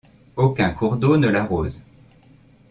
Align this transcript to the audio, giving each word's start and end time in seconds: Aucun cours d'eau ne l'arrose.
Aucun 0.35 0.71
cours 0.71 0.97
d'eau 0.97 1.15
ne 1.17 1.27
l'arrose. 1.27 1.83